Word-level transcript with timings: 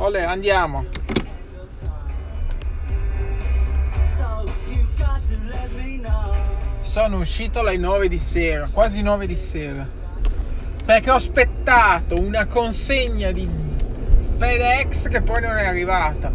Ole, 0.00 0.24
andiamo. 0.24 0.84
Sono 6.80 7.18
uscito 7.18 7.58
alle 7.58 7.76
9 7.76 8.08
di 8.08 8.18
sera, 8.18 8.68
quasi 8.72 9.02
9 9.02 9.26
di 9.26 9.34
sera. 9.34 9.86
Perché 10.84 11.10
ho 11.10 11.16
aspettato 11.16 12.18
una 12.18 12.46
consegna 12.46 13.32
di 13.32 13.48
FedEx 14.36 15.08
che 15.08 15.20
poi 15.20 15.40
non 15.40 15.56
è 15.56 15.66
arrivata. 15.66 16.30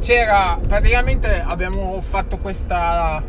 C'era 0.00 0.58
praticamente 0.64 1.40
abbiamo 1.40 2.02
fatto 2.02 2.36
questa, 2.36 3.22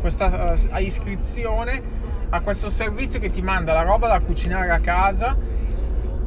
questa 0.00 0.54
uh, 0.54 0.78
iscrizione 0.78 1.82
a 2.30 2.40
questo 2.40 2.70
servizio 2.70 3.20
che 3.20 3.30
ti 3.30 3.42
manda 3.42 3.74
la 3.74 3.82
roba 3.82 4.08
da 4.08 4.20
cucinare 4.20 4.70
a 4.70 4.80
casa. 4.80 5.36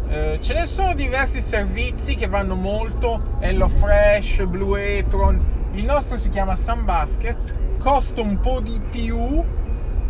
Uh, 0.10 0.40
ce 0.40 0.54
ne 0.54 0.66
sono 0.66 0.94
diversi 0.94 1.42
servizi 1.42 2.16
che 2.16 2.28
vanno 2.28 2.56
molto, 2.56 3.36
Hello 3.40 3.68
Fresh, 3.68 4.46
Blue 4.46 5.00
Apron. 5.00 5.44
Il 5.74 5.84
nostro 5.84 6.18
si 6.18 6.30
chiama 6.30 6.56
Sun 6.56 6.86
Baskets, 6.86 7.54
costa 7.78 8.22
un 8.22 8.40
po' 8.40 8.62
di 8.62 8.80
più, 8.90 9.44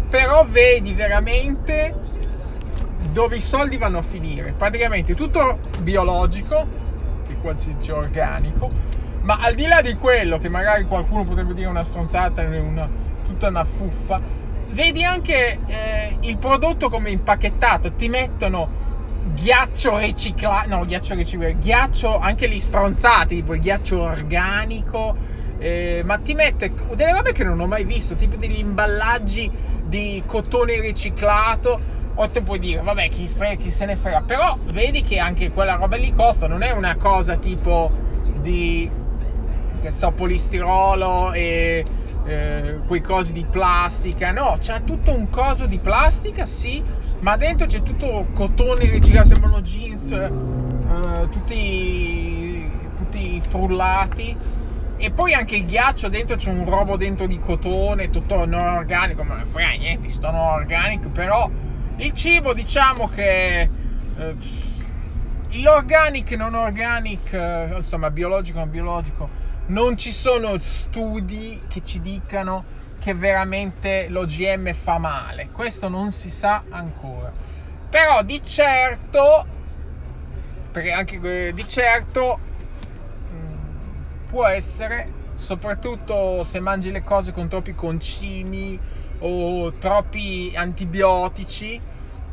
però 0.07 0.45
vedi 0.47 0.93
veramente 0.93 1.95
dove 3.11 3.37
i 3.37 3.41
soldi 3.41 3.77
vanno 3.77 3.97
a 3.97 4.03
finire. 4.03 4.53
Praticamente 4.55 5.15
tutto 5.15 5.57
biologico, 5.81 6.67
di 7.25 7.35
quasi 7.41 7.75
organico, 7.89 8.69
ma 9.21 9.39
al 9.41 9.55
di 9.55 9.65
là 9.65 9.81
di 9.81 9.95
quello 9.95 10.37
che 10.37 10.47
magari 10.47 10.83
qualcuno 10.85 11.23
potrebbe 11.23 11.55
dire 11.55 11.69
una 11.69 11.83
stronzata, 11.83 12.43
una, 12.43 12.87
tutta 13.25 13.47
una 13.47 13.63
fuffa, 13.63 14.21
vedi 14.69 15.03
anche 15.03 15.57
eh, 15.65 16.17
il 16.19 16.37
prodotto 16.37 16.87
come 16.87 17.09
impacchettato, 17.09 17.93
ti 17.93 18.09
mettono 18.09 18.85
ghiaccio 19.33 19.97
riciclato, 19.97 20.69
no 20.69 20.85
ghiaccio 20.85 21.15
riciclato, 21.15 21.57
ghiaccio 21.59 22.19
anche 22.19 22.47
lì 22.47 22.59
stronzati, 22.59 23.35
tipo 23.35 23.53
il 23.53 23.61
ghiaccio 23.61 24.01
organico, 24.01 25.15
eh, 25.57 26.01
ma 26.05 26.17
ti 26.17 26.33
mette 26.33 26.73
delle 26.95 27.13
robe 27.13 27.31
che 27.31 27.43
non 27.43 27.59
ho 27.59 27.67
mai 27.67 27.83
visto, 27.83 28.15
tipo 28.15 28.35
degli 28.35 28.59
imballaggi 28.59 29.49
di 29.85 30.23
cotone 30.25 30.79
riciclato. 30.79 31.95
O 32.19 32.29
te 32.29 32.41
puoi 32.41 32.57
dire, 32.57 32.81
vabbè, 32.81 33.09
chi, 33.09 33.29
chi 33.59 33.69
se 33.69 33.85
ne 33.85 33.95
frega. 33.95 34.21
Però 34.21 34.57
vedi 34.71 35.03
che 35.03 35.19
anche 35.19 35.51
quella 35.51 35.75
roba 35.75 35.97
lì 35.97 36.11
costa, 36.13 36.47
non 36.47 36.63
è 36.63 36.71
una 36.71 36.95
cosa 36.95 37.35
tipo 37.37 37.91
di 38.41 38.89
che 39.79 39.91
so, 39.91 40.11
polistirolo 40.11 41.33
e 41.33 41.85
eh, 42.25 42.79
quei 42.85 43.01
cosi 43.01 43.33
di 43.33 43.45
plastica. 43.49 44.31
No, 44.31 44.57
c'è 44.59 44.83
tutto 44.83 45.15
un 45.15 45.29
coso 45.29 45.65
di 45.65 45.77
plastica, 45.77 46.45
sì, 46.45 46.83
ma 47.19 47.35
dentro 47.37 47.65
c'è 47.65 47.81
tutto 47.81 48.27
cotone 48.33 48.89
riciclato, 48.89 49.27
sembrano 49.27 49.61
jeans, 49.61 50.11
eh, 50.11 51.27
tutti, 51.29 52.69
tutti 52.97 53.41
frullati. 53.41 54.55
E 54.99 55.11
poi 55.11 55.33
anche 55.33 55.55
il 55.55 55.65
ghiaccio 55.65 56.09
dentro 56.09 56.35
c'è 56.37 56.49
un 56.49 56.65
robo 56.65 56.97
dentro 56.97 57.27
di 57.27 57.37
cotone, 57.37 58.09
tutto 58.09 58.45
non 58.45 58.67
organico, 58.67 59.23
ma 59.23 59.43
frega 59.45 59.77
niente, 59.77 60.09
sto 60.09 60.31
non 60.31 60.41
organico, 60.41 61.09
però 61.09 61.47
il 61.97 62.13
cibo 62.13 62.53
diciamo 62.53 63.07
che 63.07 63.69
eh, 64.17 64.35
l'organic, 65.51 66.31
non 66.31 66.55
organic, 66.55 67.31
eh, 67.31 67.75
insomma 67.75 68.09
biologico, 68.09 68.57
non 68.57 68.71
biologico, 68.71 69.29
non 69.67 69.97
ci 69.97 70.11
sono 70.11 70.57
studi 70.57 71.61
che 71.67 71.83
ci 71.83 72.01
dicano 72.01 72.63
che 73.07 73.13
veramente 73.13 74.07
l'OGM 74.09 74.73
fa 74.73 74.97
male, 74.97 75.47
questo 75.53 75.87
non 75.87 76.11
si 76.11 76.29
sa 76.29 76.63
ancora. 76.69 77.31
Però 77.89 78.21
di 78.21 78.43
certo, 78.43 79.45
perché 80.73 80.91
anche 80.91 81.47
eh, 81.47 81.53
di 81.53 81.65
certo 81.65 82.37
può 84.27 84.45
essere, 84.45 85.09
soprattutto 85.35 86.43
se 86.43 86.59
mangi 86.59 86.91
le 86.91 87.01
cose 87.01 87.31
con 87.31 87.47
troppi 87.47 87.73
concimi 87.73 88.77
o 89.19 89.71
troppi 89.75 90.51
antibiotici. 90.53 91.79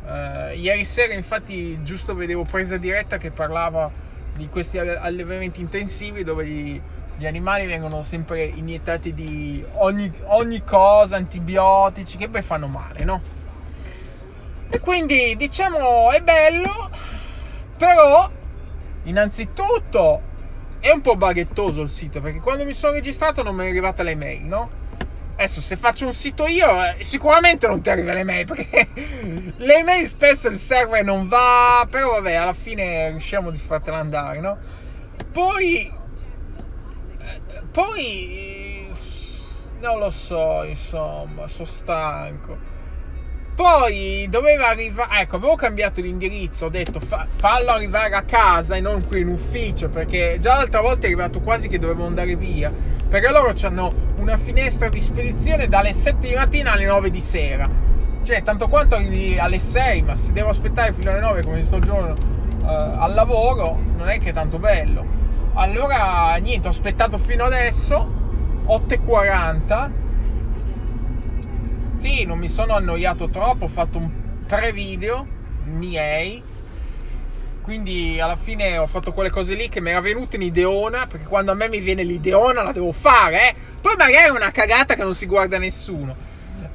Uh, 0.03 0.53
ieri 0.55 0.83
sera 0.83 1.13
infatti 1.13 1.81
giusto 1.83 2.13
vedevo 2.13 2.43
presa 2.43 2.75
diretta 2.75 3.17
che 3.17 3.31
parlava 3.31 3.89
di 4.35 4.49
questi 4.49 4.77
allevamenti 4.77 5.61
intensivi 5.61 6.23
dove 6.23 6.45
gli, 6.45 6.81
gli 7.17 7.25
animali 7.25 7.65
vengono 7.65 8.01
sempre 8.01 8.43
iniettati 8.43 9.13
di 9.13 9.63
ogni, 9.75 10.11
ogni, 10.25 10.63
cosa, 10.63 11.15
antibiotici 11.15 12.17
che 12.17 12.29
poi 12.29 12.41
fanno 12.41 12.67
male, 12.67 13.03
no? 13.03 13.21
E 14.69 14.79
quindi 14.79 15.35
diciamo 15.37 16.11
è 16.11 16.21
bello, 16.21 16.89
però 17.77 18.29
innanzitutto 19.03 20.33
è 20.79 20.91
un 20.91 21.01
po' 21.01 21.15
baghettoso 21.15 21.81
il 21.81 21.89
sito 21.89 22.19
perché 22.19 22.39
quando 22.39 22.65
mi 22.65 22.73
sono 22.73 22.93
registrato 22.93 23.43
non 23.43 23.55
mi 23.55 23.65
è 23.65 23.69
arrivata 23.69 24.03
l'email, 24.03 24.43
no? 24.43 24.83
Adesso 25.35 25.61
se 25.61 25.75
faccio 25.75 26.05
un 26.05 26.13
sito 26.13 26.47
io 26.47 26.67
eh, 26.83 27.03
sicuramente 27.03 27.67
non 27.67 27.81
ti 27.81 27.89
arriva 27.89 28.13
l'email 28.13 28.45
perché 28.47 28.87
l'email 29.57 30.05
spesso 30.05 30.49
il 30.49 30.57
server 30.57 31.03
non 31.03 31.27
va, 31.27 31.87
però 31.89 32.11
vabbè 32.11 32.33
alla 32.33 32.53
fine 32.53 33.09
riusciamo 33.09 33.51
di 33.51 33.57
fartela 33.57 33.97
andare, 33.97 34.39
no? 34.41 34.57
Poi... 35.31 36.03
Eh, 37.75 37.81
poi... 37.81 38.87
Non 39.81 39.99
lo 39.99 40.09
so, 40.09 40.63
insomma, 40.63 41.47
sono 41.47 41.67
stanco. 41.67 42.73
Poi 43.53 44.27
doveva 44.29 44.69
arrivare, 44.69 45.21
ecco, 45.21 45.35
avevo 45.35 45.55
cambiato 45.55 46.01
l'indirizzo, 46.01 46.65
ho 46.65 46.69
detto 46.69 46.99
fa, 46.99 47.27
fallo 47.35 47.69
arrivare 47.69 48.15
a 48.15 48.23
casa 48.23 48.75
e 48.75 48.81
non 48.81 49.05
qui 49.05 49.21
in 49.21 49.27
ufficio, 49.27 49.89
perché 49.89 50.37
già 50.41 50.55
l'altra 50.55 50.81
volta 50.81 51.03
è 51.03 51.05
arrivato 51.05 51.39
quasi 51.41 51.67
che 51.67 51.79
dovevo 51.79 52.05
andare 52.05 52.35
via, 52.35 52.71
perché 53.07 53.29
loro 53.29 53.53
hanno 53.63 53.93
una 54.17 54.37
finestra 54.37 54.89
di 54.89 54.99
spedizione 54.99 55.67
dalle 55.67 55.93
7 55.93 56.27
di 56.27 56.33
mattina 56.33 56.71
alle 56.73 56.85
9 56.85 57.09
di 57.09 57.21
sera. 57.21 57.69
Cioè, 58.23 58.43
tanto 58.43 58.67
quanto 58.67 58.95
arrivi 58.95 59.37
alle 59.37 59.59
6, 59.59 60.01
ma 60.01 60.15
se 60.15 60.33
devo 60.33 60.49
aspettare 60.49 60.93
fino 60.93 61.11
alle 61.11 61.19
9 61.19 61.43
come 61.43 61.63
sto 61.63 61.79
giorno 61.79 62.13
uh, 62.61 62.65
al 62.65 63.13
lavoro, 63.13 63.77
non 63.97 64.09
è 64.09 64.19
che 64.19 64.29
è 64.29 64.33
tanto 64.33 64.57
bello. 64.57 65.24
Allora, 65.55 66.35
niente, 66.35 66.67
ho 66.67 66.71
aspettato 66.71 67.17
fino 67.17 67.43
adesso, 67.43 68.63
8.40 68.67 70.03
sì, 72.05 72.23
non 72.23 72.37
mi 72.37 72.49
sono 72.49 72.75
annoiato 72.75 73.29
troppo, 73.29 73.65
ho 73.65 73.67
fatto 73.67 73.97
un, 73.97 74.09
tre 74.45 74.71
video 74.71 75.25
miei. 75.63 76.43
Quindi 77.61 78.19
alla 78.19 78.35
fine 78.35 78.77
ho 78.77 78.85
fatto 78.85 79.11
quelle 79.11 79.31
cose 79.31 79.55
lì 79.55 79.69
che 79.69 79.81
mi 79.81 79.89
era 79.89 80.01
venuta 80.01 80.35
un'ideona, 80.35 81.07
perché 81.07 81.25
quando 81.25 81.51
a 81.51 81.55
me 81.55 81.67
mi 81.67 81.79
viene 81.79 82.03
l'ideona 82.03 82.61
la 82.61 82.71
devo 82.71 82.91
fare, 82.91 83.49
eh. 83.49 83.55
Poi 83.81 83.95
magari 83.95 84.27
è 84.27 84.29
una 84.29 84.51
cagata 84.51 84.93
che 84.93 85.03
non 85.03 85.15
si 85.15 85.25
guarda 85.25 85.57
nessuno. 85.57 86.15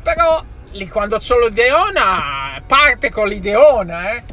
Però 0.02 0.42
lì 0.72 0.88
quando 0.88 1.16
ho 1.16 1.38
l'ideona, 1.38 2.60
parte 2.66 3.10
con 3.10 3.28
l'ideona, 3.28 4.16
eh. 4.16 4.24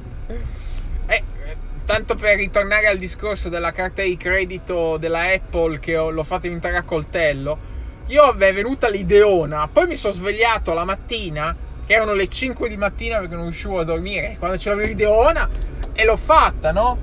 Tanto 1.87 2.15
per 2.15 2.35
ritornare 2.35 2.87
al 2.87 2.97
discorso 2.97 3.47
della 3.47 3.71
carta 3.71 4.01
di 4.01 4.17
credito 4.17 4.97
della 4.97 5.31
Apple 5.31 5.79
che 5.79 5.95
ho, 5.95 6.09
l'ho 6.09 6.23
fatta 6.23 6.41
diventare 6.41 6.75
a 6.75 6.83
coltello 6.83 7.75
io 8.07 8.33
mi 8.35 8.45
è 8.45 8.53
venuta 8.53 8.87
l'ideona, 8.87 9.67
poi 9.69 9.87
mi 9.87 9.95
sono 9.95 10.13
svegliato 10.13 10.73
la 10.73 10.85
mattina, 10.85 11.53
che 11.85 11.93
erano 11.93 12.13
le 12.13 12.29
5 12.29 12.69
di 12.69 12.77
mattina 12.77 13.17
perché 13.17 13.35
non 13.35 13.43
riuscivo 13.43 13.79
a 13.79 13.83
dormire, 13.83 14.37
quando 14.39 14.55
c'era 14.55 14.75
l'ideona, 14.81 15.49
e 15.91 16.05
l'ho 16.05 16.15
fatta, 16.15 16.71
no? 16.71 16.99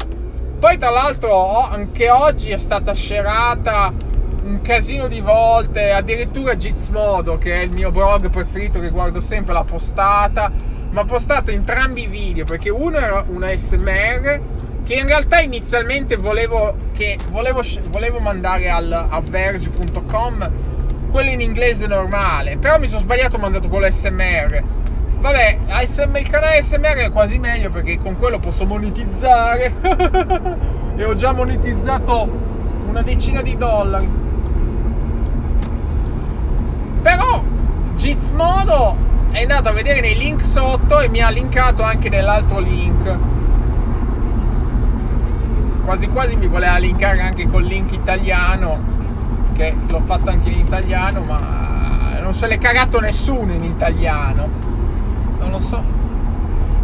Poi 0.59 0.79
tra 0.79 0.89
l'altro 0.89 1.61
anche 1.61 2.09
oggi 2.09 2.53
è 2.53 2.57
stata 2.57 2.95
scerata 2.95 3.93
un 4.45 4.63
casino 4.63 5.07
di 5.07 5.21
volte, 5.21 5.91
addirittura 5.91 6.57
Gizmodo, 6.57 7.37
che 7.37 7.53
è 7.53 7.63
il 7.63 7.71
mio 7.71 7.91
blog 7.91 8.31
preferito 8.31 8.81
che 8.81 8.89
guardo 8.89 9.21
sempre, 9.21 9.53
l'ha 9.53 9.65
postata, 9.65 10.51
ma 10.89 11.03
ha 11.03 11.05
postato 11.05 11.51
entrambi 11.51 12.05
i 12.05 12.07
video, 12.07 12.47
perché 12.47 12.71
uno 12.71 12.97
era 12.97 13.25
una 13.29 13.55
SMR, 13.55 14.41
che 14.85 14.95
in 14.95 15.07
realtà 15.07 15.41
inizialmente 15.41 16.17
volevo, 16.17 16.77
volevo, 17.31 17.63
volevo 17.89 18.19
mandare 18.21 18.69
al, 18.69 18.93
a 18.93 19.21
verge.com 19.21 20.51
quello 21.11 21.31
in 21.31 21.41
inglese 21.41 21.87
normale. 21.87 22.59
Però 22.59 22.79
mi 22.79 22.87
sono 22.87 23.01
sbagliato, 23.01 23.37
ho 23.37 23.39
mandato 23.39 23.69
quello 23.69 23.91
SMR. 23.91 24.63
Vabbè, 25.21 25.59
ASM, 25.69 26.17
il 26.17 26.29
canale 26.29 26.61
SMR 26.61 26.97
è 26.97 27.11
quasi 27.11 27.39
meglio 27.39 27.71
perché 27.71 27.99
con 27.99 28.19
quello 28.19 28.39
posso 28.39 28.67
monetizzare. 28.67 29.73
e 30.97 31.05
ho 31.05 31.15
già 31.15 31.33
monetizzato 31.33 32.29
una 32.87 33.01
decina 33.01 33.41
di 33.41 33.57
dollari. 33.57 34.11
Però 37.01 37.43
Gizmodo 37.95 38.97
è 39.31 39.41
andato 39.43 39.69
a 39.71 39.73
vedere 39.73 40.01
nei 40.01 40.17
link 40.17 40.45
sotto 40.45 41.01
e 41.01 41.09
mi 41.09 41.23
ha 41.23 41.31
linkato 41.31 41.83
anche 41.83 42.11
nell'altro 42.11 42.59
link. 42.59 43.34
Quasi 45.85 46.09
quasi 46.09 46.35
mi 46.35 46.47
voleva 46.47 46.79
linkare 46.79 47.21
anche 47.21 47.47
col 47.47 47.65
link 47.65 47.93
italiano 47.93 48.93
che 49.53 49.77
l'ho 49.87 50.01
fatto 50.01 50.31
anche 50.31 50.49
in 50.49 50.59
italiano, 50.59 51.21
ma 51.21 52.19
non 52.21 52.33
se 52.33 52.47
l'è 52.47 52.57
cagato 52.59 53.01
nessuno 53.01 53.53
in 53.53 53.63
italiano. 53.65 54.49
Non 55.39 55.51
lo 55.51 55.61
so. 55.61 55.83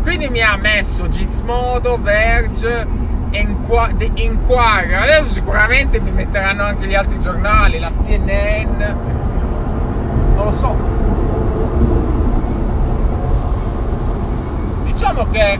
Quindi 0.02 0.28
mi 0.28 0.42
ha 0.42 0.56
messo 0.56 1.08
Gizmodo, 1.08 1.98
Verge, 2.00 2.86
Inquirer. 3.30 5.00
Adesso 5.02 5.32
sicuramente 5.32 5.98
mi 5.98 6.12
metteranno 6.12 6.62
anche 6.62 6.86
gli 6.86 6.94
altri 6.94 7.18
giornali, 7.20 7.78
la 7.78 7.90
CNN. 7.90 8.78
Non 10.34 10.44
lo 10.44 10.52
so. 10.52 10.76
Diciamo 14.84 15.26
che 15.30 15.58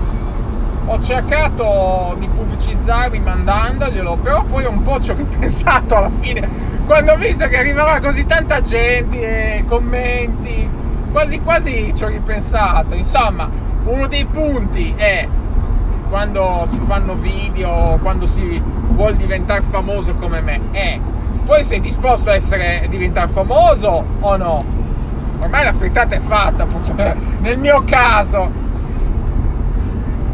ho 0.86 1.00
cercato 1.00 2.16
di 2.18 2.26
pubblicizzarmi 2.26 3.20
mandandoglielo, 3.20 4.16
però 4.16 4.44
poi 4.44 4.64
un 4.64 4.82
po' 4.82 5.00
ci 5.00 5.10
ho 5.10 5.14
ripensato 5.16 5.96
alla 5.96 6.10
fine, 6.20 6.48
quando 6.86 7.12
ho 7.12 7.16
visto 7.16 7.46
che 7.46 7.56
arrivava 7.56 8.00
così 8.00 8.24
tanta 8.26 8.60
gente 8.60 9.58
e 9.58 9.64
commenti, 9.64 10.68
quasi 11.12 11.40
quasi 11.40 11.94
ci 11.94 12.04
ho 12.04 12.08
ripensato. 12.08 12.94
Insomma, 12.94 13.48
uno 13.84 14.06
dei 14.06 14.24
punti 14.26 14.92
è 14.96 15.26
quando 16.08 16.64
si 16.66 16.80
fanno 16.86 17.14
video, 17.14 17.98
quando 18.02 18.26
si 18.26 18.60
vuole 18.88 19.16
diventare 19.16 19.62
famoso 19.62 20.14
come 20.14 20.42
me, 20.42 20.60
è 20.72 20.98
poi 21.44 21.64
sei 21.64 21.80
disposto 21.80 22.30
a 22.30 22.34
essere, 22.34 22.84
a 22.84 22.86
diventare 22.86 23.28
famoso 23.28 24.04
o 24.20 24.36
no? 24.36 24.64
Ormai 25.40 25.64
la 25.64 25.72
frittata 25.72 26.14
è 26.14 26.20
fatta, 26.20 26.62
appunto, 26.62 26.94
nel 27.40 27.58
mio 27.58 27.82
caso. 27.84 28.59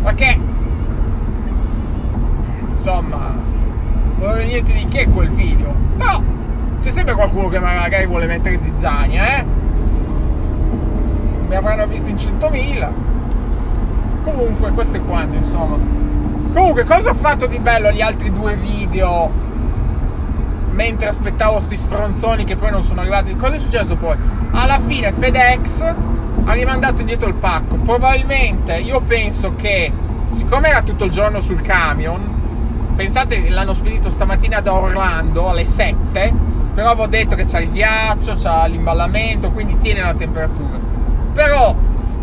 Perché, 0.07 0.39
insomma, 2.71 3.35
non 4.21 4.39
è 4.39 4.45
niente 4.45 4.73
di 4.73 4.87
che 4.87 5.09
quel 5.09 5.31
video. 5.31 5.75
Però 5.97 6.23
c'è 6.81 6.91
sempre 6.91 7.15
qualcuno 7.15 7.49
che 7.49 7.59
magari 7.59 8.07
vuole 8.07 8.27
mettere 8.27 8.61
zizzania, 8.63 9.39
eh? 9.39 9.45
Mi 11.49 11.55
avranno 11.57 11.89
visto 11.89 12.09
in 12.09 12.15
100.000 12.15 12.89
comunque 14.23 14.71
questo 14.71 14.99
è 14.99 15.05
quanto 15.05 15.37
insomma. 15.39 15.77
Comunque 16.55 16.85
cosa 16.85 17.11
ho 17.11 17.15
fatto 17.15 17.47
di 17.47 17.59
bello 17.59 17.91
gli 17.91 18.01
altri 18.01 18.31
due 18.31 18.55
video? 18.57 19.29
Mentre 20.71 21.09
aspettavo 21.09 21.59
sti 21.59 21.77
stronzoni 21.77 22.45
che 22.45 22.55
poi 22.55 22.71
non 22.71 22.85
sono 22.85 23.01
arrivati. 23.01 23.35
Cosa 23.35 23.55
è 23.55 23.59
successo 23.59 23.97
poi? 23.97 24.17
Alla 24.53 24.79
fine 24.79 25.11
FedEx 25.11 25.95
ha 26.49 26.53
rimandato 26.53 27.01
indietro 27.01 27.29
il 27.29 27.35
pacco 27.35 27.75
probabilmente 27.77 28.77
io 28.77 29.01
penso 29.01 29.55
che 29.57 29.93
siccome 30.29 30.69
era 30.69 30.83
tutto 30.83 31.05
il 31.05 31.11
giorno 31.11 31.41
sul 31.41 31.61
camion 31.61 32.95
pensate 32.95 33.49
l'hanno 33.49 33.75
spedito 33.75 34.11
stamattina 34.11 34.61
da 34.61 34.73
Orlando 34.73 35.49
alle 35.49 35.65
7 35.65 36.33
però 36.73 36.91
avevo 36.91 37.09
detto 37.09 37.35
che 37.35 37.47
c'ha 37.47 37.59
il 37.59 37.71
ghiaccio 37.71 38.37
c'ha 38.37 38.67
l'imballamento 38.67 39.51
quindi 39.51 39.77
tiene 39.79 40.03
la 40.03 40.15
temperatura 40.15 40.79
però 41.33 41.75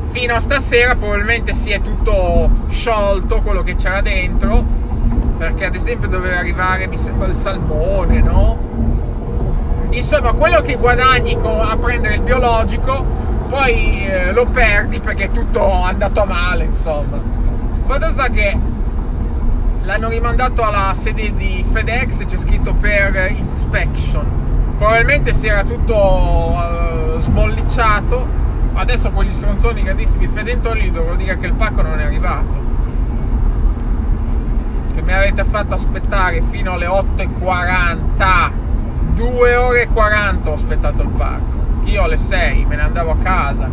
fino 0.10 0.34
a 0.34 0.40
stasera 0.40 0.96
probabilmente 0.96 1.54
si 1.54 1.72
è 1.72 1.81
tutto 1.81 2.50
sciolto 2.69 3.42
quello 3.42 3.62
che 3.62 3.76
c'era 3.76 4.00
dentro 4.00 4.64
perché 5.38 5.66
ad 5.66 5.76
esempio 5.76 6.08
doveva 6.08 6.38
arrivare 6.38 6.88
mi 6.88 6.98
sembra 6.98 7.28
il 7.28 7.36
salmone 7.36 8.22
no? 8.22 8.58
insomma 9.90 10.31
quello 10.31 10.62
che 10.62 10.76
guadagni 10.76 11.38
a 11.42 11.76
prendere 11.76 12.16
il 12.16 12.22
biologico 12.22 13.23
poi 13.54 14.04
eh, 14.08 14.32
lo 14.32 14.48
perdi 14.48 15.00
perché 15.00 15.26
è 15.26 15.32
tutto 15.32 15.84
andato 15.84 16.22
a 16.22 16.26
male 16.26 16.64
insomma. 16.64 17.22
Fatto 17.86 18.10
sta 18.10 18.30
che 18.30 18.58
l'hanno 19.82 20.10
rimandato 20.10 20.64
alla 20.64 20.92
sede 20.96 21.36
di 21.36 21.64
FedEx 21.72 22.26
c'è 22.26 22.36
scritto 22.36 22.74
per 22.74 23.32
inspection. 23.36 24.76
Probabilmente 24.76 25.34
si 25.34 25.46
era 25.46 25.62
tutto 25.62 25.96
uh, 25.96 27.20
smollicciato. 27.20 28.42
Adesso 28.74 29.12
con 29.12 29.24
gli 29.24 29.34
stronzoni 29.34 29.84
grandissimi 29.84 30.28
fedentoni 30.30 30.90
dovrò 30.90 31.14
dire 31.14 31.38
che 31.38 31.46
il 31.46 31.54
pacco 31.54 31.84
non 31.84 32.00
è 32.00 32.06
arrivato. 32.06 32.60
Che 34.96 35.02
mi 35.04 35.14
avete 35.14 35.44
fatto 35.44 35.76
aspettare 35.76 36.42
fino 36.42 36.72
alle 36.72 36.88
8.40 36.88 38.52
2 39.14 39.56
ore 39.56 39.82
e 39.84 39.88
40 39.90 40.50
ho 40.50 40.54
aspettato 40.54 41.04
il 41.04 41.10
pacco 41.10 41.62
io 41.85 42.03
alle 42.03 42.18
6 42.18 42.65
me 42.65 42.75
ne 42.75 42.81
andavo 42.81 43.12
a 43.12 43.18
casa 43.18 43.69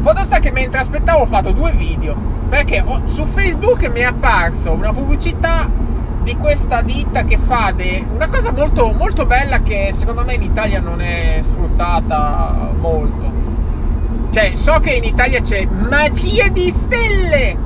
Foto 0.00 0.22
sta 0.24 0.38
che 0.38 0.52
mentre 0.52 0.80
aspettavo 0.80 1.22
ho 1.22 1.26
fatto 1.26 1.52
due 1.52 1.72
video 1.72 2.14
perché 2.48 2.84
su 3.06 3.24
Facebook 3.24 3.88
mi 3.90 4.00
è 4.00 4.04
apparso 4.04 4.72
una 4.72 4.92
pubblicità 4.92 5.68
di 6.22 6.36
questa 6.36 6.82
ditta 6.82 7.24
che 7.24 7.38
fa 7.38 7.72
de- 7.74 8.04
una 8.12 8.28
cosa 8.28 8.52
molto, 8.52 8.92
molto 8.92 9.26
bella 9.26 9.62
che 9.62 9.92
secondo 9.94 10.24
me 10.24 10.34
in 10.34 10.42
Italia 10.42 10.78
non 10.78 11.00
è 11.00 11.38
sfruttata 11.40 12.70
molto. 12.78 13.32
Cioè, 14.30 14.54
so 14.54 14.78
che 14.80 14.90
in 14.90 15.04
Italia 15.04 15.40
c'è 15.40 15.66
magia 15.66 16.48
di 16.48 16.68
stelle, 16.68 17.56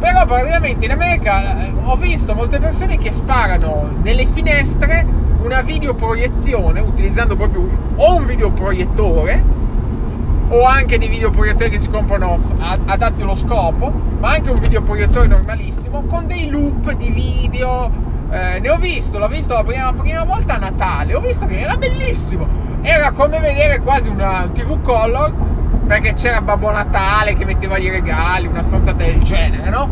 però 0.00 0.26
praticamente 0.26 0.84
in 0.84 0.90
America 0.90 1.60
eh, 1.60 1.72
ho 1.84 1.96
visto 1.96 2.34
molte 2.34 2.58
persone 2.58 2.98
che 2.98 3.12
sparano 3.12 3.88
nelle 4.02 4.26
finestre 4.26 5.06
una 5.40 5.62
videoproiezione 5.62 6.80
utilizzando 6.80 7.36
proprio 7.36 7.68
o 7.96 8.16
un 8.16 8.26
videoproiettore 8.26 9.56
o 10.50 10.64
anche 10.64 10.98
dei 10.98 11.08
videoproiettori 11.08 11.70
che 11.70 11.78
si 11.78 11.90
comprano 11.90 12.38
adatti 12.58 13.22
allo 13.22 13.34
scopo, 13.34 13.92
ma 14.18 14.30
anche 14.30 14.50
un 14.50 14.58
videoproiettore 14.58 15.26
normalissimo 15.26 16.04
con 16.04 16.26
dei 16.26 16.48
loop 16.48 16.92
di 16.92 17.10
video. 17.10 18.06
Eh, 18.30 18.58
ne 18.58 18.68
ho 18.68 18.76
visto, 18.76 19.18
l'ho 19.18 19.28
visto 19.28 19.54
la 19.54 19.64
prima, 19.64 19.92
prima, 19.92 20.24
volta 20.24 20.54
a 20.54 20.58
Natale, 20.58 21.14
ho 21.14 21.20
visto 21.20 21.46
che 21.46 21.60
era 21.60 21.76
bellissimo. 21.76 22.46
Era 22.80 23.12
come 23.12 23.38
vedere 23.38 23.80
quasi 23.80 24.08
una 24.08 24.48
TV 24.52 24.80
color 24.80 25.32
perché 25.86 26.12
c'era 26.12 26.40
Babbo 26.40 26.70
Natale 26.70 27.34
che 27.34 27.44
metteva 27.44 27.78
i 27.78 27.88
regali, 27.88 28.46
una 28.46 28.62
stronzata 28.62 29.02
del 29.02 29.22
genere, 29.22 29.70
no? 29.70 29.88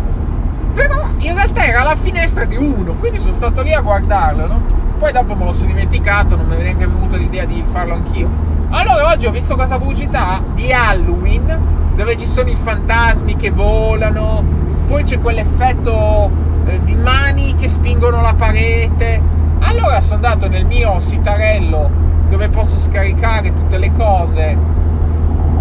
Però 0.74 1.08
in 1.18 1.34
realtà 1.34 1.64
era 1.64 1.82
la 1.82 1.96
finestra 1.96 2.44
di 2.44 2.56
uno, 2.56 2.94
quindi 2.94 3.18
sono 3.18 3.32
stato 3.32 3.62
lì 3.62 3.72
a 3.72 3.80
guardarlo, 3.80 4.46
no? 4.46 4.85
Poi 4.98 5.12
dopo 5.12 5.34
me 5.34 5.44
lo 5.44 5.52
sono 5.52 5.68
dimenticato, 5.68 6.36
non 6.36 6.46
mi 6.46 6.56
è 6.56 6.62
neanche 6.62 6.86
venuta 6.86 7.16
l'idea 7.16 7.44
di 7.44 7.62
farlo 7.70 7.94
anch'io. 7.94 8.28
Allora 8.70 9.10
oggi 9.10 9.26
ho 9.26 9.30
visto 9.30 9.54
questa 9.54 9.78
pubblicità 9.78 10.42
di 10.54 10.72
Halloween 10.72 11.94
dove 11.94 12.16
ci 12.16 12.26
sono 12.26 12.48
i 12.48 12.56
fantasmi 12.56 13.36
che 13.36 13.50
volano, 13.50 14.42
poi 14.86 15.02
c'è 15.02 15.20
quell'effetto 15.20 16.30
eh, 16.66 16.82
di 16.82 16.94
mani 16.94 17.54
che 17.56 17.68
spingono 17.68 18.22
la 18.22 18.34
parete. 18.34 19.20
Allora 19.60 20.00
sono 20.00 20.16
andato 20.16 20.48
nel 20.48 20.64
mio 20.64 20.98
sitarello 20.98 21.90
dove 22.30 22.48
posso 22.48 22.78
scaricare 22.78 23.52
tutte 23.52 23.78
le 23.78 23.92
cose, 23.92 24.42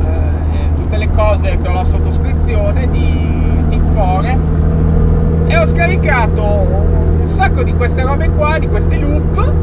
eh, 0.01 0.73
tutte 0.75 0.97
le 0.97 1.11
cose 1.11 1.57
che 1.57 1.67
ho 1.67 1.73
la 1.73 1.85
sottoscrizione 1.85 2.89
di 2.89 3.65
Team 3.69 3.93
Forest 3.93 4.49
e 5.47 5.57
ho 5.57 5.65
scaricato 5.65 7.04
un 7.25 7.31
sacco 7.31 7.63
di 7.63 7.73
queste 7.73 8.03
robe 8.03 8.29
qua, 8.29 8.59
di 8.59 8.67
questi 8.67 8.99
loop 8.99 9.53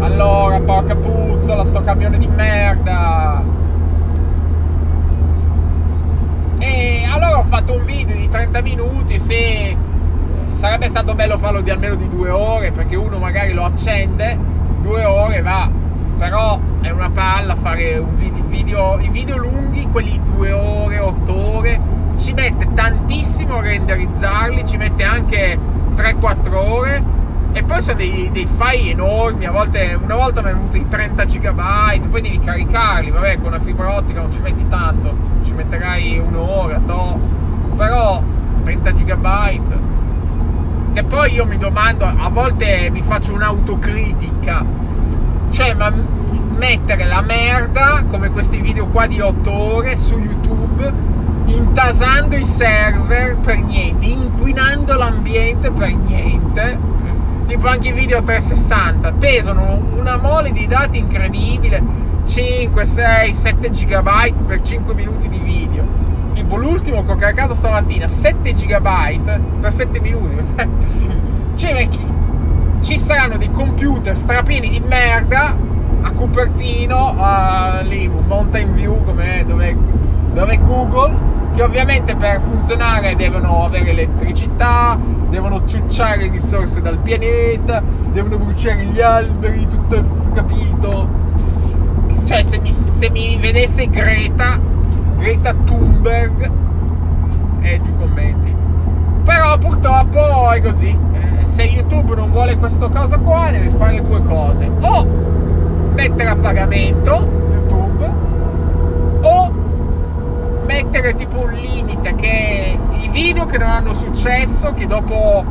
allora, 0.00 0.60
porca 0.60 0.94
puzzola, 0.94 1.64
sto 1.64 1.80
camione 1.80 2.18
di 2.18 2.26
merda. 2.26 3.42
E 6.58 7.08
allora 7.10 7.38
ho 7.38 7.44
fatto 7.44 7.72
un 7.72 7.84
video 7.84 8.14
di 8.14 8.28
30 8.28 8.60
minuti, 8.62 9.18
se 9.18 9.76
sarebbe 10.52 10.88
stato 10.88 11.14
bello 11.14 11.38
farlo 11.38 11.62
di 11.62 11.70
almeno 11.70 11.94
di 11.94 12.08
due 12.08 12.30
ore, 12.30 12.70
perché 12.70 12.96
uno 12.96 13.18
magari 13.18 13.52
lo 13.52 13.64
accende, 13.64 14.38
due 14.82 15.04
ore 15.04 15.40
va. 15.40 15.70
Però 16.16 16.60
è 16.80 16.90
una 16.90 17.10
palla 17.10 17.54
fare 17.54 18.02
video 18.16 18.98
i 19.00 19.08
video 19.08 19.36
lunghi, 19.36 19.88
quelli 19.90 20.20
due 20.22 20.52
ore, 20.52 20.98
otto 20.98 21.56
ore, 21.56 21.80
ci 22.16 22.32
mette 22.34 22.72
tantissimo 22.74 23.56
a 23.56 23.60
renderizzarli, 23.62 24.64
ci 24.64 24.76
mette 24.76 25.04
anche 25.04 25.76
3-4 25.98 26.54
ore. 26.54 27.16
E 27.52 27.64
poi 27.64 27.82
sono 27.82 27.96
dei, 27.96 28.30
dei 28.30 28.46
file 28.46 28.90
enormi, 28.90 29.46
a 29.46 29.50
volte, 29.50 29.98
una 30.00 30.14
volta 30.14 30.42
mi 30.42 30.50
è 30.50 30.52
venuto 30.52 30.76
i 30.76 30.86
30 30.86 31.24
GB, 31.24 32.08
poi 32.08 32.20
devi 32.20 32.38
caricarli, 32.38 33.10
vabbè 33.10 33.38
con 33.38 33.46
una 33.46 33.58
fibra 33.58 33.96
ottica 33.96 34.20
non 34.20 34.30
ci 34.30 34.40
metti 34.42 34.64
tanto, 34.68 35.16
ci 35.44 35.54
metterai 35.54 36.18
un'ora, 36.18 36.78
to, 36.86 37.18
però 37.74 38.22
30 38.62 38.90
GB. 38.92 39.26
Che 40.92 41.04
poi 41.04 41.32
io 41.32 41.46
mi 41.46 41.56
domando, 41.56 42.04
a 42.04 42.28
volte 42.28 42.90
mi 42.92 43.00
faccio 43.00 43.32
un'autocritica, 43.32 44.64
cioè 45.50 45.74
ma 45.74 45.90
mettere 45.90 47.06
la 47.06 47.22
merda 47.22 48.04
come 48.08 48.30
questi 48.30 48.60
video 48.60 48.86
qua 48.86 49.06
di 49.06 49.20
8 49.20 49.52
ore 49.52 49.96
su 49.96 50.18
YouTube 50.18 51.17
intasando 51.52 52.36
i 52.36 52.44
server 52.44 53.36
per 53.36 53.58
niente, 53.58 54.06
inquinando 54.06 54.94
l'ambiente 54.94 55.70
per 55.70 55.94
niente. 55.94 56.78
Tipo 57.46 57.66
anche 57.66 57.88
i 57.88 57.92
video 57.92 58.22
360 58.22 59.12
pesano 59.12 59.88
una 59.96 60.16
mole 60.16 60.52
di 60.52 60.66
dati 60.66 60.98
incredibile 60.98 61.82
5, 62.24 62.84
6, 62.84 63.32
7 63.32 63.70
GB 63.70 64.44
per 64.44 64.60
5 64.60 64.94
minuti 64.94 65.28
di 65.28 65.38
video. 65.38 65.84
Tipo 66.34 66.56
l'ultimo 66.56 67.04
che 67.04 67.12
ho 67.12 67.16
caricato 67.16 67.54
stamattina 67.54 68.06
7 68.06 68.52
GB 68.52 69.60
per 69.60 69.72
7 69.72 70.00
minuti. 70.00 70.36
Cioè 71.56 71.72
vecchi 71.72 72.06
ci 72.80 72.98
saranno 72.98 73.36
dei 73.36 73.50
computer 73.50 74.16
strapieni 74.16 74.68
di 74.68 74.80
merda 74.80 75.56
a 76.00 76.10
Cupertino 76.12 77.16
uh, 77.18 77.84
lì 77.84 78.08
Mountain 78.08 78.72
View 78.72 79.04
come 79.04 79.44
dove, 79.46 79.76
dove 80.38 80.60
Google 80.60 81.16
che 81.56 81.64
ovviamente 81.64 82.14
per 82.14 82.40
funzionare 82.40 83.16
devono 83.16 83.64
avere 83.64 83.90
elettricità, 83.90 84.96
devono 85.28 85.64
ciucciare 85.64 86.28
risorse 86.28 86.80
dal 86.80 86.98
pianeta, 86.98 87.82
devono 88.12 88.38
bruciare 88.38 88.84
gli 88.84 89.00
alberi, 89.00 89.66
tutto 89.66 90.00
capito? 90.32 91.08
Cioè, 92.24 92.44
se 92.44 92.60
mi, 92.60 92.70
se 92.70 93.10
mi 93.10 93.36
vedesse 93.38 93.88
Greta, 93.88 94.60
Greta 95.16 95.52
Thunberg, 95.64 96.50
eh, 97.62 97.80
giù 97.82 97.96
commenti. 97.96 98.54
Però 99.24 99.58
purtroppo 99.58 100.52
è 100.52 100.62
così. 100.62 100.96
Eh, 101.14 101.46
se 101.46 101.64
YouTube 101.64 102.14
non 102.14 102.30
vuole 102.30 102.56
questa 102.58 102.88
cosa 102.88 103.18
qua, 103.18 103.50
deve 103.50 103.70
fare 103.70 104.00
due 104.00 104.22
cose. 104.22 104.70
O 104.82 105.04
mettere 105.94 106.28
a 106.28 106.36
pagamento 106.36 107.28
YouTube, 107.50 108.12
o 109.22 109.66
mettere 110.68 111.14
tipo 111.14 111.44
un 111.44 111.52
limite 111.52 112.14
che 112.14 112.78
i 112.98 113.08
video 113.08 113.46
che 113.46 113.56
non 113.56 113.70
hanno 113.70 113.94
successo, 113.94 114.74
che 114.74 114.86
dopo 114.86 115.42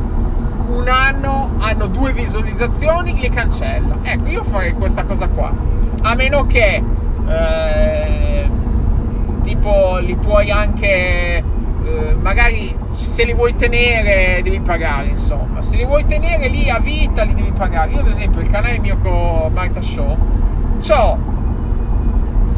un 0.68 0.86
anno 0.86 1.54
hanno 1.58 1.88
due 1.88 2.12
visualizzazioni, 2.12 3.18
li 3.18 3.28
cancella. 3.28 3.96
Ecco, 4.02 4.28
io 4.28 4.44
farei 4.44 4.74
questa 4.74 5.02
cosa 5.02 5.26
qua. 5.26 5.52
A 6.02 6.14
meno 6.14 6.46
che 6.46 6.80
eh, 7.26 8.50
tipo 9.42 9.98
li 9.98 10.14
puoi 10.14 10.52
anche 10.52 11.42
eh, 11.84 12.14
magari 12.20 12.76
se 12.86 13.24
li 13.24 13.34
vuoi 13.34 13.56
tenere 13.56 14.40
devi 14.42 14.60
pagare 14.60 15.06
insomma 15.06 15.62
se 15.62 15.76
li 15.76 15.84
vuoi 15.84 16.04
tenere 16.06 16.48
lì 16.48 16.70
a 16.70 16.78
vita 16.78 17.24
li 17.24 17.34
devi 17.34 17.52
pagare 17.52 17.90
io 17.90 18.00
ad 18.00 18.08
esempio 18.08 18.40
il 18.40 18.48
canale 18.48 18.78
mio 18.78 18.96
con 18.98 19.50
Marta 19.52 19.80
Show 19.80 20.16
ho 20.90 21.27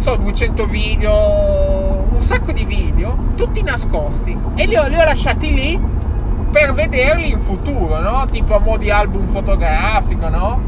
so 0.00 0.16
200 0.16 0.66
video 0.66 2.06
un 2.10 2.22
sacco 2.22 2.52
di 2.52 2.64
video 2.64 3.14
tutti 3.36 3.62
nascosti 3.62 4.34
e 4.54 4.64
li 4.64 4.74
ho, 4.74 4.88
li 4.88 4.96
ho 4.96 5.04
lasciati 5.04 5.52
lì 5.52 5.78
per 6.50 6.72
vederli 6.72 7.30
in 7.30 7.38
futuro 7.38 8.00
no? 8.00 8.26
tipo 8.30 8.54
a 8.54 8.60
mo' 8.60 8.78
di 8.78 8.90
album 8.90 9.28
fotografico 9.28 10.30
no? 10.30 10.58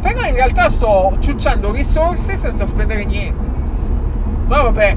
però 0.00 0.26
in 0.26 0.34
realtà 0.34 0.70
sto 0.70 1.16
ciucciando 1.20 1.70
risorse 1.70 2.36
senza 2.36 2.66
spendere 2.66 3.04
niente 3.04 3.46
ma 4.48 4.62
vabbè 4.62 4.96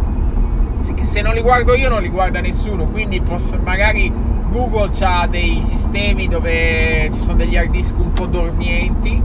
se 0.80 1.22
non 1.22 1.36
li 1.36 1.42
guardo 1.42 1.76
io 1.76 1.90
non 1.90 2.02
li 2.02 2.10
guarda 2.10 2.42
nessuno 2.42 2.86
quindi 2.86 3.22
posso, 3.22 3.60
magari 3.64 4.12
Google 4.50 4.90
ha 5.02 5.28
dei 5.28 5.62
sistemi 5.62 6.28
dove 6.28 7.10
ci 7.12 7.22
sono 7.22 7.38
degli 7.38 7.56
hard 7.56 7.70
disk 7.70 7.96
un 8.00 8.12
po' 8.12 8.26
dormienti 8.26 9.22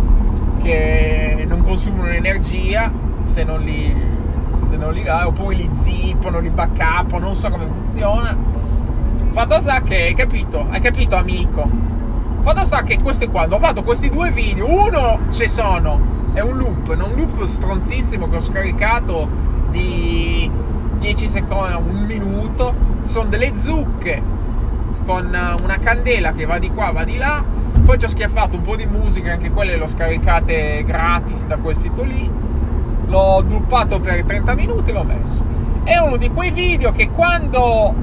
che 0.63 1.43
non 1.49 1.63
consumano 1.63 2.09
energia 2.09 2.93
se 3.23 3.45
non 3.45 3.63
li, 3.63 4.21
se 4.73 4.79
non 4.79 4.95
li 4.95 5.07
oppure 5.07 5.55
li 5.55 5.69
zippano, 5.75 6.39
li 6.39 6.49
backup, 6.49 7.19
non 7.19 7.35
so 7.35 7.51
come 7.51 7.67
funziona. 7.67 8.35
Fatto 9.31 9.61
sta 9.61 9.83
che 9.83 9.97
hai 9.97 10.15
capito, 10.15 10.67
hai 10.71 10.81
capito 10.81 11.15
amico? 11.15 11.69
Fatto 12.41 12.65
sta 12.65 12.83
che 12.83 12.99
questo 13.03 13.25
è 13.25 13.31
quando 13.31 13.57
ho 13.57 13.59
fatto 13.59 13.83
questi 13.83 14.09
due 14.09 14.31
video, 14.31 14.67
uno 14.67 15.19
ci 15.31 15.47
sono, 15.47 16.31
è 16.33 16.41
un 16.41 16.57
loop, 16.57 16.89
un 16.89 17.13
loop 17.15 17.45
stronzissimo 17.45 18.31
che 18.31 18.37
ho 18.37 18.41
scaricato 18.41 19.29
di 19.71 20.51
10 20.99 21.29
secondi, 21.29 21.75
un 21.75 22.05
minuto, 22.05 22.75
sono 23.03 23.29
delle 23.29 23.53
zucche 23.59 24.23
con 25.05 25.27
una 25.27 25.79
candela 25.81 26.33
che 26.33 26.47
va 26.47 26.59
di 26.59 26.71
qua, 26.71 26.93
va 26.93 27.05
di 27.05 27.19
là, 27.19 27.45
poi 27.85 27.99
ci 27.99 28.07
ho 28.07 28.09
schiaffato 28.09 28.57
un 28.57 28.63
po' 28.63 28.77
di 28.77 28.87
musica, 28.87 29.33
anche 29.33 29.51
quelle 29.51 29.77
le 29.77 29.83
ho 29.83 29.87
scaricate 29.87 30.83
gratis 30.87 31.45
da 31.45 31.59
quel 31.59 31.77
sito 31.77 32.05
lì, 32.05 32.42
l'ho 33.13 33.45
duppato 33.47 34.01
per 34.01 34.25
30 34.25 34.55
minuti 34.55 34.89
e 34.89 34.93
l'ho 34.95 35.05
messo. 35.05 35.45
È 35.85 35.99
uno 35.99 36.17
di 36.17 36.31
quei 36.31 36.51
video 36.51 36.93
che 36.93 37.11
quando 37.11 37.95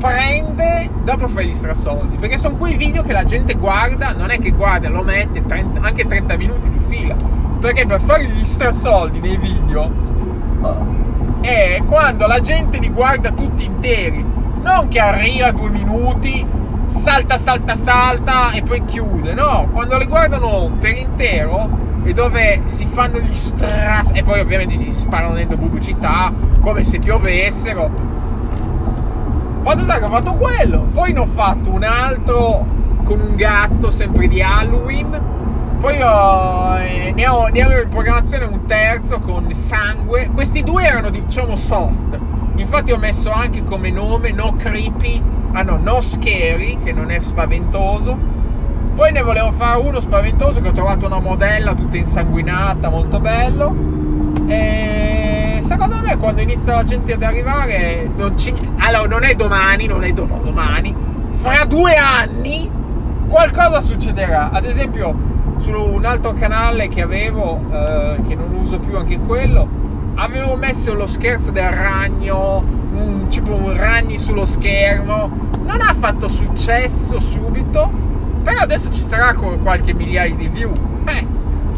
prende, 0.00 0.88
dopo 1.02 1.28
fai 1.28 1.48
gli 1.48 1.54
strasoldi, 1.54 2.16
perché 2.16 2.38
sono 2.38 2.56
quei 2.56 2.74
video 2.74 3.02
che 3.02 3.12
la 3.12 3.24
gente 3.24 3.54
guarda, 3.54 4.12
non 4.12 4.30
è 4.30 4.38
che 4.38 4.50
guarda, 4.52 4.88
lo 4.88 5.02
mette 5.02 5.44
30, 5.44 5.80
anche 5.82 6.06
30 6.06 6.36
minuti 6.36 6.70
di 6.70 6.80
fila, 6.88 7.14
perché 7.60 7.84
per 7.84 8.00
fare 8.00 8.24
gli 8.26 8.44
strasoldi 8.44 9.20
nei 9.20 9.36
video 9.36 10.12
è 11.42 11.82
quando 11.86 12.26
la 12.26 12.40
gente 12.40 12.78
li 12.78 12.88
guarda 12.88 13.32
tutti 13.32 13.64
interi, 13.64 14.24
non 14.62 14.88
che 14.88 14.98
arriva 14.98 15.52
due 15.52 15.68
minuti, 15.68 16.46
salta, 16.86 17.36
salta, 17.36 17.74
salta 17.74 18.52
e 18.52 18.62
poi 18.62 18.82
chiude, 18.86 19.34
no, 19.34 19.68
quando 19.72 19.98
li 19.98 20.06
guardano 20.06 20.70
per 20.80 20.96
intero 20.96 21.92
e 22.04 22.12
dove 22.12 22.62
si 22.66 22.86
fanno 22.86 23.18
gli 23.18 23.34
strass 23.34 24.10
e 24.12 24.22
poi 24.22 24.40
ovviamente 24.40 24.76
si 24.76 24.92
sparano 24.92 25.34
dentro 25.34 25.56
pubblicità 25.56 26.32
come 26.60 26.82
se 26.82 26.98
piovessero. 26.98 27.90
Fatto 29.62 29.86
che 29.86 30.04
ho 30.04 30.08
fatto 30.08 30.32
quello. 30.34 30.86
Poi 30.92 31.12
ne 31.12 31.18
ho 31.20 31.26
fatto 31.26 31.70
un 31.70 31.82
altro 31.82 32.66
con 33.02 33.20
un 33.20 33.34
gatto 33.34 33.90
sempre 33.90 34.28
di 34.28 34.42
Halloween. 34.42 35.32
Poi 35.80 36.00
ho, 36.02 36.78
eh, 36.78 37.12
ne, 37.14 37.26
ho, 37.26 37.46
ne 37.46 37.60
avevo 37.62 37.82
in 37.82 37.88
programmazione 37.88 38.44
un 38.44 38.66
terzo 38.66 39.18
con 39.20 39.52
sangue. 39.54 40.30
Questi 40.32 40.62
due 40.62 40.84
erano 40.84 41.08
diciamo 41.08 41.56
soft. 41.56 42.18
Infatti 42.56 42.92
ho 42.92 42.98
messo 42.98 43.30
anche 43.32 43.64
come 43.64 43.90
nome 43.90 44.30
no 44.30 44.54
creepy 44.56 45.22
ah 45.56 45.62
no 45.62 45.76
no 45.76 46.00
scary 46.00 46.78
che 46.82 46.92
non 46.92 47.10
è 47.10 47.20
spaventoso 47.20 48.33
poi 48.94 49.10
ne 49.10 49.22
volevo 49.22 49.50
fare 49.50 49.78
uno 49.80 49.98
spaventoso 49.98 50.60
che 50.60 50.68
ho 50.68 50.72
trovato 50.72 51.06
una 51.06 51.18
modella 51.18 51.74
tutta 51.74 51.96
insanguinata, 51.96 52.88
molto 52.88 53.18
bello. 53.18 53.74
E 54.46 55.58
secondo 55.60 56.00
me 56.00 56.16
quando 56.16 56.42
inizia 56.42 56.76
la 56.76 56.84
gente 56.84 57.14
ad 57.14 57.22
arrivare, 57.22 58.08
non 58.16 58.38
ci... 58.38 58.54
allora 58.78 59.08
non 59.08 59.24
è 59.24 59.34
domani, 59.34 59.86
non 59.86 60.04
è 60.04 60.12
domani, 60.12 60.94
fra 61.40 61.64
due 61.64 61.96
anni 61.96 62.70
qualcosa 63.28 63.80
succederà. 63.80 64.50
Ad 64.50 64.64
esempio, 64.64 65.12
su 65.56 65.70
un 65.72 66.04
altro 66.04 66.32
canale 66.32 66.86
che 66.88 67.02
avevo, 67.02 67.60
eh, 67.72 68.20
che 68.28 68.36
non 68.36 68.54
uso 68.54 68.78
più 68.78 68.96
anche 68.96 69.18
quello, 69.18 69.66
avevo 70.14 70.54
messo 70.54 70.94
lo 70.94 71.08
scherzo 71.08 71.50
del 71.50 71.70
ragno, 71.70 72.62
un, 72.94 73.26
tipo 73.26 73.54
un 73.54 73.76
ragni 73.76 74.18
sullo 74.18 74.44
schermo. 74.44 75.30
Non 75.64 75.80
ha 75.80 75.94
fatto 75.98 76.28
successo 76.28 77.18
subito 77.18 78.12
però 78.44 78.60
adesso 78.60 78.90
ci 78.90 79.00
sarà 79.00 79.34
qualche 79.34 79.94
migliaio 79.94 80.36
di 80.36 80.48
view. 80.48 80.70
Eh, 81.06 81.26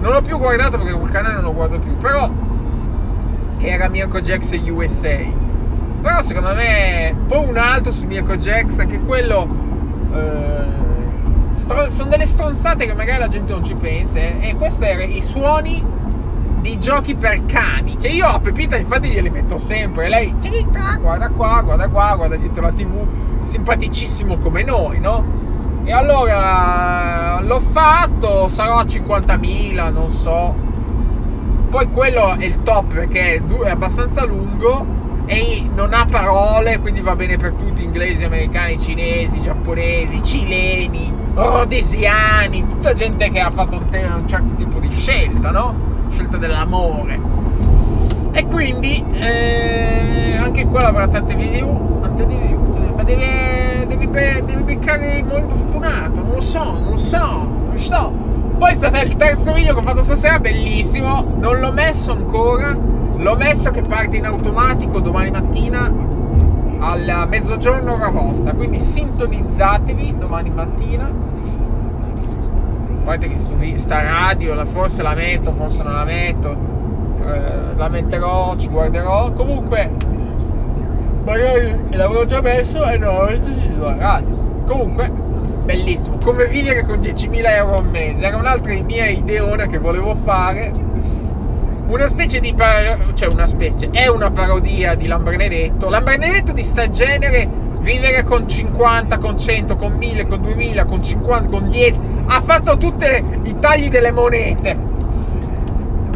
non 0.00 0.12
l'ho 0.12 0.20
più 0.20 0.36
guardato 0.36 0.76
perché 0.76 0.92
quel 0.92 1.10
canale 1.10 1.34
non 1.34 1.44
lo 1.44 1.54
guardo 1.54 1.78
più. 1.78 1.96
Però, 1.96 2.28
che 3.56 3.66
era 3.68 3.88
Mirko 3.88 4.20
Jax 4.20 4.58
USA. 4.68 5.16
Però 6.02 6.22
secondo 6.22 6.54
me, 6.54 7.16
poi 7.26 7.46
un 7.46 7.56
altro 7.56 7.92
su 7.92 8.04
Mirko 8.04 8.36
Jax, 8.36 8.80
anche 8.80 8.98
quello... 8.98 9.48
Eh, 10.12 10.64
stro- 11.52 11.88
sono 11.88 12.10
delle 12.10 12.26
stronzate 12.26 12.84
che 12.84 12.94
magari 12.94 13.20
la 13.20 13.28
gente 13.28 13.52
non 13.52 13.64
ci 13.64 13.74
pensa. 13.74 14.18
Eh, 14.18 14.38
e 14.40 14.56
questi 14.56 14.82
erano 14.82 15.12
i 15.12 15.22
suoni 15.22 15.94
di 16.60 16.78
giochi 16.80 17.14
per 17.14 17.46
cani 17.46 17.96
che 17.96 18.08
io 18.08 18.26
a 18.26 18.40
Pepita 18.40 18.76
infatti 18.76 19.08
glieli 19.08 19.30
metto 19.30 19.56
sempre 19.56 20.08
lei 20.08 20.34
guarda 20.98 21.28
qua 21.28 21.62
guarda 21.62 21.88
qua 21.88 22.14
guarda 22.16 22.34
dietro 22.34 22.62
la 22.62 22.72
tv 22.72 23.06
simpaticissimo 23.38 24.38
come 24.38 24.64
noi 24.64 24.98
no 24.98 25.35
e 25.86 25.92
allora 25.92 27.38
l'ho 27.40 27.60
fatto, 27.60 28.48
sarò 28.48 28.78
a 28.78 28.82
50.000, 28.82 29.92
non 29.92 30.10
so. 30.10 30.52
Poi 31.70 31.88
quello 31.92 32.34
è 32.36 32.44
il 32.44 32.64
top 32.64 32.92
perché 32.92 33.36
è 33.36 33.70
abbastanza 33.70 34.24
lungo 34.24 34.84
e 35.26 35.64
non 35.72 35.94
ha 35.94 36.04
parole, 36.04 36.80
quindi 36.80 37.02
va 37.02 37.14
bene 37.14 37.36
per 37.36 37.52
tutti, 37.52 37.84
inglesi, 37.84 38.24
americani, 38.24 38.80
cinesi, 38.80 39.40
giapponesi, 39.40 40.24
cileni, 40.24 41.12
rodesiani, 41.34 42.66
tutta 42.66 42.92
gente 42.92 43.30
che 43.30 43.38
ha 43.38 43.50
fatto 43.52 43.76
un, 43.76 43.88
te- 43.88 44.08
un 44.12 44.26
certo 44.26 44.56
tipo 44.56 44.80
di 44.80 44.90
scelta, 44.90 45.52
no? 45.52 45.72
Scelta 46.10 46.36
dell'amore. 46.36 47.20
E 48.32 48.44
quindi 48.46 49.04
eh, 49.12 50.36
anche 50.36 50.66
quello 50.66 50.88
avrà 50.88 51.06
tante 51.06 51.36
view, 51.36 52.00
tante 52.00 52.26
view, 52.26 52.92
ma 52.96 53.04
deve 53.04 53.65
devi, 54.16 54.44
devi 54.44 54.62
beccare 54.62 55.18
il 55.18 55.24
momento 55.24 55.54
fortunato, 55.54 56.22
non 56.22 56.32
lo 56.32 56.40
so, 56.40 56.78
non 56.78 56.90
lo 56.90 56.96
so, 56.96 57.18
non 57.18 57.70
lo 57.72 57.78
so. 57.78 58.12
Poi 58.56 58.74
stasera 58.74 59.02
il 59.02 59.16
terzo 59.16 59.52
video 59.52 59.74
che 59.74 59.80
ho 59.80 59.82
fatto 59.82 60.02
stasera, 60.02 60.38
bellissimo, 60.38 61.26
non 61.38 61.60
l'ho 61.60 61.72
messo 61.72 62.12
ancora, 62.12 62.76
l'ho 63.16 63.36
messo 63.36 63.70
che 63.70 63.82
parte 63.82 64.16
in 64.16 64.24
automatico 64.24 65.00
domani 65.00 65.30
mattina 65.30 65.92
al 66.78 67.26
mezzogiorno 67.28 67.94
ora 67.94 68.08
vostra, 68.08 68.52
quindi 68.52 68.80
sintonizzatevi 68.80 70.16
domani 70.18 70.50
mattina. 70.50 71.04
A 71.04 73.04
parte 73.04 73.28
che 73.28 73.78
sta 73.78 74.02
radio, 74.02 74.64
forse 74.66 75.02
la 75.02 75.14
metto, 75.14 75.52
forse 75.52 75.82
non 75.82 75.92
la 75.92 76.04
metto, 76.04 76.56
eh, 77.24 77.74
la 77.76 77.88
metterò, 77.88 78.56
ci 78.56 78.68
guarderò. 78.68 79.30
Comunque 79.32 79.90
magari 81.26 81.76
l'avevo 81.90 82.24
già 82.24 82.40
messo 82.40 82.88
e 82.88 82.98
non 82.98 83.16
avevo 83.16 83.38
deciso 83.38 83.84
la 83.84 83.96
radio. 83.96 84.62
Comunque, 84.64 85.10
bellissimo. 85.10 86.18
Come 86.22 86.46
vivere 86.46 86.84
con 86.86 87.00
10.000 87.00 87.42
euro 87.56 87.78
al 87.78 87.88
mese. 87.88 88.24
Era 88.24 88.36
un'altra 88.36 88.72
mia 88.74 89.08
ideona 89.08 89.66
che 89.66 89.78
volevo 89.78 90.14
fare. 90.14 90.72
una 91.88 92.08
specie 92.08 92.40
di 92.40 92.52
par- 92.52 93.12
cioè 93.14 93.32
una 93.32 93.46
specie 93.46 93.90
è 93.92 94.08
una 94.08 94.32
parodia 94.32 94.96
di 94.96 95.06
Lambrenedetto 95.06 95.88
Lambrenedetto 95.88 96.50
di 96.50 96.64
sta 96.64 96.88
genere 96.90 97.48
vivere 97.78 98.24
con 98.24 98.48
50 98.48 99.18
con 99.18 99.38
100 99.38 99.76
con 99.76 99.92
1000 99.92 100.26
con 100.26 100.42
2000 100.42 100.84
con 100.84 101.00
50 101.00 101.48
con 101.48 101.68
10 101.68 102.00
ha 102.26 102.40
fatto 102.40 102.76
tutti 102.76 103.04
i 103.44 103.56
tagli 103.60 103.88
delle 103.88 104.10
monete 104.10 104.76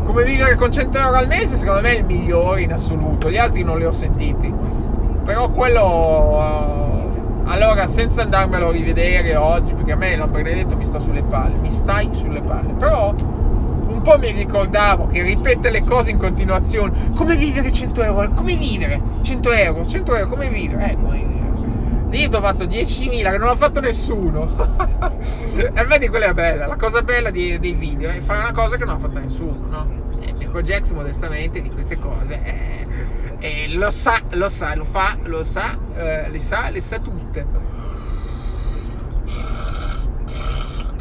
come 0.02 0.25
vivere 0.25 0.57
con 0.57 0.73
100 0.73 0.99
euro 0.99 1.17
al 1.17 1.29
mese 1.29 1.57
secondo 1.57 1.83
me 1.83 1.90
è 1.95 1.99
il 1.99 2.05
migliore 2.05 2.62
in 2.62 2.73
assoluto 2.73 3.31
gli 3.31 3.38
altri 3.38 3.62
non 3.62 3.79
li 3.79 3.85
ho 3.85 3.93
sentiti 3.93 4.52
però 5.40 5.49
quello 5.49 5.82
uh, 5.85 7.49
allora 7.49 7.87
senza 7.87 8.23
andarmelo 8.23 8.68
a 8.68 8.73
rivedere 8.73 9.35
oggi 9.37 9.73
perché 9.73 9.92
a 9.92 9.97
me 9.97 10.14
Lambrenedetto 10.14 10.76
mi 10.76 10.85
sta 10.85 10.99
sulle 10.99 11.23
palle 11.23 11.56
mi 11.56 11.70
stai 11.70 12.11
sulle 12.12 12.42
palle 12.42 12.73
però 12.75 13.14
un 13.87 14.02
po' 14.02 14.18
mi 14.18 14.30
ricordavo 14.32 15.06
che 15.06 15.23
ripete 15.23 15.68
le 15.68 15.82
cose 15.82 16.11
in 16.11 16.16
continuazione. 16.16 17.11
Come 17.14 17.35
vivere 17.37 17.70
100 17.70 18.02
euro? 18.02 18.30
Come 18.30 18.54
vivere? 18.54 18.99
100 19.20 19.52
euro? 19.52 19.85
100 19.85 20.14
euro, 20.14 20.30
come 20.30 20.49
vivere? 20.49 20.92
Eh, 20.92 20.94
come 20.94 21.16
vivere? 22.09 22.28
Ti 22.28 22.35
ho 22.35 22.40
fatto 22.40 22.64
10.000 22.64 23.30
che 23.30 23.37
non 23.37 23.49
l'ha 23.49 23.56
fatto 23.56 23.80
nessuno. 23.80 24.49
e 25.54 25.85
vedi, 25.87 26.09
quella 26.09 26.28
è 26.28 26.32
bella. 26.32 26.66
La 26.66 26.76
cosa 26.76 27.02
bella 27.02 27.30
di, 27.30 27.59
dei 27.59 27.75
video 27.75 28.09
è 28.11 28.20
fare 28.20 28.38
una 28.38 28.52
cosa 28.52 28.76
che 28.76 28.85
non 28.87 28.94
ha 28.94 28.99
fatto 28.99 29.18
nessuno, 29.18 29.66
no? 29.68 29.87
Eh, 30.20 30.32
Michael 30.32 30.64
Jackson, 30.64 30.97
modestamente, 30.97 31.61
di 31.61 31.68
queste 31.68 31.99
cose 31.99 32.40
eh, 32.42 32.87
eh, 33.40 33.68
lo 33.75 33.90
sa, 33.90 34.20
lo 34.30 34.49
sa, 34.49 34.75
lo 34.75 34.85
fa, 34.85 35.16
lo 35.25 35.42
sa, 35.44 35.78
eh, 35.97 36.28
le 36.30 36.38
sa, 36.40 36.70
le 36.70 36.80
sa 36.80 36.99
tutte. 36.99 37.68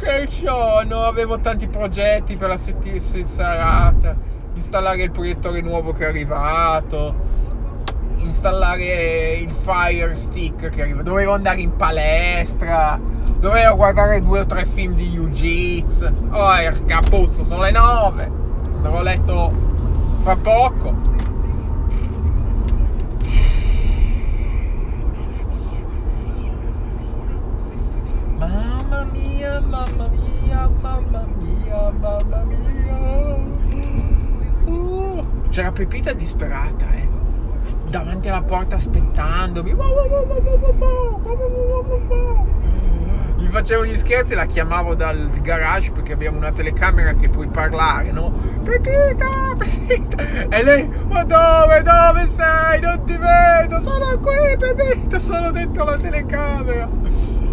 che 0.00 0.26
sono, 0.28 1.04
avevo 1.04 1.40
tanti 1.40 1.68
progetti 1.68 2.36
per 2.36 2.48
la 2.48 2.56
settimana, 2.56 3.94
installare 4.54 5.02
il 5.02 5.10
proiettore 5.10 5.60
nuovo 5.60 5.92
che 5.92 6.06
è 6.06 6.08
arrivato, 6.08 7.14
installare 8.16 9.34
il 9.34 9.50
Fire 9.50 10.14
Stick 10.14 10.70
che 10.70 10.82
arriva, 10.82 11.02
dovevo 11.02 11.34
andare 11.34 11.60
in 11.60 11.76
palestra, 11.76 12.98
dovevo 13.38 13.76
guardare 13.76 14.22
due 14.22 14.40
o 14.40 14.46
tre 14.46 14.64
film 14.64 14.94
di 14.94 15.10
Jiu-Jitsu, 15.10 16.28
oh 16.30 16.54
capuzzo, 16.86 17.44
sono 17.44 17.62
le 17.62 17.70
nove, 17.70 18.30
andrò 18.76 19.02
letto 19.02 19.52
fra 20.22 20.36
poco. 20.36 21.09
Mamma 29.66 30.08
mia, 30.08 30.68
mamma 30.80 31.26
mia, 31.38 31.90
mamma 32.00 32.44
mia. 32.44 33.38
Uh, 34.64 35.26
c'era 35.48 35.72
Pepita 35.72 36.12
disperata, 36.12 36.84
eh. 36.94 37.08
Davanti 37.88 38.28
alla 38.28 38.42
porta 38.42 38.76
aspettandomi. 38.76 39.74
Gli 43.36 43.46
facevo 43.46 43.84
gli 43.84 43.96
scherzi 43.96 44.32
e 44.34 44.36
la 44.36 44.46
chiamavo 44.46 44.94
dal 44.94 45.28
garage 45.40 45.90
perché 45.90 46.12
abbiamo 46.12 46.36
una 46.36 46.52
telecamera 46.52 47.14
che 47.14 47.28
puoi 47.28 47.48
parlare, 47.48 48.12
no? 48.12 48.32
Pepita, 48.62 49.56
Pepita. 49.58 50.22
E 50.48 50.62
lei, 50.62 50.88
ma 51.08 51.24
dove, 51.24 51.82
dove 51.82 52.28
sei? 52.28 52.80
Non 52.80 53.02
ti 53.04 53.16
vedo, 53.16 53.80
sono 53.82 54.18
qui, 54.20 54.56
Pepita, 54.56 55.18
sono 55.18 55.50
dentro 55.50 55.84
la 55.84 55.96
telecamera. 55.98 56.88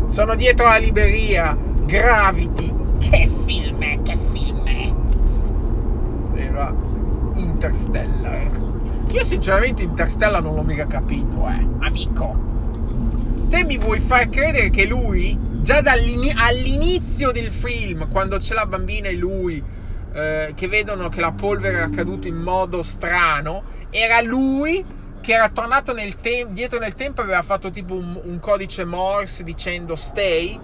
Sono 0.06 0.36
dietro 0.36 0.68
la 0.68 0.78
libreria. 0.78 1.67
Gravity. 1.88 2.74
Che 3.00 3.30
film 3.46 3.82
è? 3.82 4.02
Che 4.02 4.18
film 4.34 4.68
è? 4.68 4.94
Era 6.38 6.76
Interstellar. 7.38 8.52
Io 9.10 9.24
sinceramente 9.24 9.84
Interstellar 9.84 10.42
non 10.42 10.56
l'ho 10.56 10.64
mica 10.64 10.86
capito, 10.86 11.48
eh. 11.48 11.66
Amico. 11.80 12.34
Te 13.50 13.64
mi 13.64 13.78
vuoi 13.78 14.02
far 14.02 14.28
credere 14.28 14.70
che 14.70 14.84
lui, 14.86 15.40
già 15.62 15.82
all'inizio 15.82 17.32
del 17.32 17.52
film, 17.52 18.10
quando 18.10 18.38
c'è 18.38 18.54
la 18.54 18.66
bambina 18.66 19.08
e 19.08 19.16
lui, 19.16 19.64
eh, 20.12 20.52
che 20.56 20.68
vedono 20.68 21.08
che 21.08 21.22
la 21.22 21.32
polvere 21.32 21.78
era 21.78 21.90
caduta 21.90 22.28
in 22.28 22.36
modo 22.36 22.84
strano, 22.84 23.64
era 23.92 24.20
lui 24.20 24.84
che 25.22 25.32
era 25.32 25.48
tornato 25.48 25.94
nel 25.94 26.18
te- 26.18 26.48
dietro 26.50 26.80
nel 26.80 26.96
tempo 26.96 27.22
e 27.22 27.24
aveva 27.24 27.44
fatto 27.44 27.72
tipo 27.72 27.94
un, 27.94 28.20
un, 28.22 28.40
codice 28.40 28.84
Morse 28.84 29.46
dicendo 29.46 29.96
stay. 29.96 30.60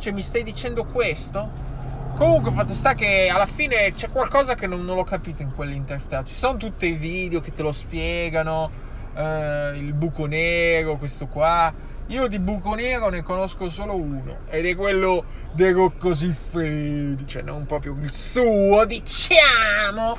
Cioè, 0.00 0.14
mi 0.14 0.22
stai 0.22 0.42
dicendo 0.42 0.86
questo? 0.86 1.68
Comunque, 2.16 2.50
fatto 2.52 2.72
sta 2.72 2.94
che 2.94 3.28
alla 3.28 3.44
fine 3.44 3.92
c'è 3.92 4.08
qualcosa 4.08 4.54
che 4.54 4.66
non, 4.66 4.82
non 4.82 4.96
l'ho 4.96 5.04
capito 5.04 5.42
in 5.42 5.54
quell'Interstellar. 5.54 6.24
Ci 6.24 6.32
sono 6.32 6.56
tutti 6.56 6.86
i 6.86 6.92
video 6.92 7.40
che 7.40 7.52
te 7.52 7.60
lo 7.62 7.70
spiegano. 7.70 8.70
Eh, 9.14 9.72
il 9.74 9.92
buco 9.92 10.24
nero, 10.24 10.96
questo 10.96 11.26
qua. 11.26 11.70
Io 12.06 12.28
di 12.28 12.38
buco 12.38 12.74
nero 12.74 13.10
ne 13.10 13.22
conosco 13.22 13.68
solo 13.68 13.94
uno 13.94 14.38
ed 14.48 14.64
è 14.64 14.74
quello 14.74 15.22
di 15.52 15.70
Rocco 15.70 16.14
Siffredi, 16.14 17.26
cioè 17.26 17.42
non 17.42 17.66
proprio 17.66 17.94
il 18.00 18.10
suo, 18.10 18.86
diciamo, 18.86 20.16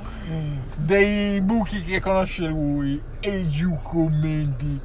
dei 0.76 1.42
buchi 1.42 1.82
che 1.82 2.00
conosce 2.00 2.46
lui 2.46 3.02
e 3.20 3.50
giù 3.50 3.80
commenti. 3.82 4.80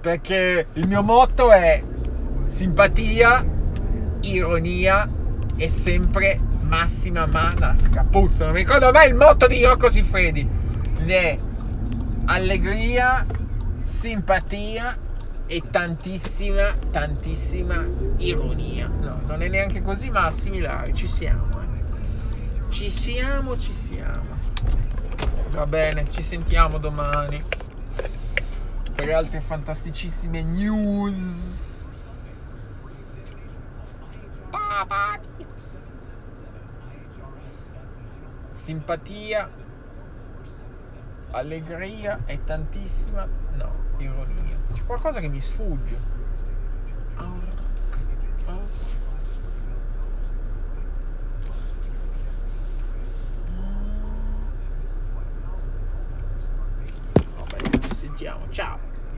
Perché 0.00 0.68
il 0.72 0.88
mio 0.88 1.02
motto 1.02 1.52
è 1.52 1.82
simpatia, 2.46 3.56
ironia 4.34 5.08
e 5.56 5.68
sempre 5.68 6.40
massima 6.60 7.26
mana. 7.26 7.76
Capuzzo, 7.90 8.44
non 8.44 8.52
mi 8.52 8.60
ricordo 8.60 8.90
mai 8.90 9.08
il 9.08 9.14
motto 9.14 9.46
di 9.46 9.64
Rocco 9.64 9.90
Siffredi. 9.90 10.46
È 11.04 11.38
allegria, 12.26 13.24
simpatia 13.84 14.96
e 15.46 15.62
tantissima, 15.70 16.74
tantissima 16.90 17.86
ironia. 18.18 18.86
No, 18.88 19.20
non 19.26 19.42
è 19.42 19.48
neanche 19.48 19.82
così, 19.82 20.10
ma 20.10 20.26
assimilare. 20.26 20.92
Ci 20.94 21.08
siamo, 21.08 21.60
eh. 21.60 22.72
Ci 22.72 22.90
siamo, 22.90 23.58
ci 23.58 23.72
siamo. 23.72 24.36
Va 25.50 25.66
bene, 25.66 26.04
ci 26.10 26.22
sentiamo 26.22 26.78
domani 26.78 27.42
per 28.94 29.10
altre 29.10 29.40
fantasticissime 29.40 30.42
news. 30.42 31.67
Simpatia, 38.52 39.50
allegria 41.30 42.20
e 42.26 42.44
tantissima 42.44 43.26
no 43.54 43.72
ironia. 43.98 44.56
C'è 44.72 44.84
qualcosa 44.84 45.20
che 45.20 45.28
mi 45.28 45.40
sfugge. 45.40 46.17